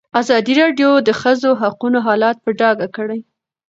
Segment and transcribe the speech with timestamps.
[0.21, 3.19] ازادي راډیو د د ښځو حقونه حالت په ډاګه کړی.